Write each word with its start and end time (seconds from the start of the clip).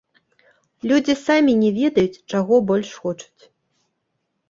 Людзі 0.91 1.15
самі 1.27 1.53
не 1.61 1.71
ведаюць, 1.77 2.21
чаго 2.35 2.53
больш 2.73 2.89
хочуць! 3.07 3.43